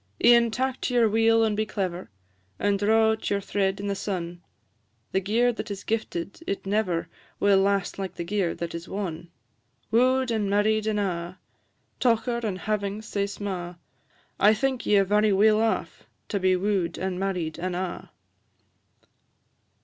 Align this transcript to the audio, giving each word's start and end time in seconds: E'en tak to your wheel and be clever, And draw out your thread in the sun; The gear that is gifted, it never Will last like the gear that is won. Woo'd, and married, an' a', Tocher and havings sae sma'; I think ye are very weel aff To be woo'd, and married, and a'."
E'en 0.25 0.49
tak 0.49 0.81
to 0.81 0.95
your 0.95 1.07
wheel 1.07 1.43
and 1.43 1.55
be 1.55 1.63
clever, 1.63 2.09
And 2.57 2.79
draw 2.79 3.11
out 3.11 3.29
your 3.29 3.39
thread 3.39 3.79
in 3.79 3.85
the 3.85 3.93
sun; 3.93 4.41
The 5.11 5.19
gear 5.19 5.53
that 5.53 5.69
is 5.69 5.83
gifted, 5.83 6.39
it 6.47 6.65
never 6.65 7.07
Will 7.39 7.59
last 7.59 7.99
like 7.99 8.15
the 8.15 8.23
gear 8.23 8.55
that 8.55 8.73
is 8.73 8.89
won. 8.89 9.29
Woo'd, 9.91 10.31
and 10.31 10.49
married, 10.49 10.87
an' 10.87 10.97
a', 10.97 11.37
Tocher 11.99 12.39
and 12.43 12.57
havings 12.61 13.05
sae 13.05 13.27
sma'; 13.27 13.77
I 14.39 14.55
think 14.55 14.87
ye 14.87 14.97
are 14.97 15.03
very 15.03 15.31
weel 15.31 15.61
aff 15.61 16.07
To 16.29 16.39
be 16.39 16.55
woo'd, 16.55 16.97
and 16.97 17.19
married, 17.19 17.59
and 17.59 17.75
a'." 17.75 18.09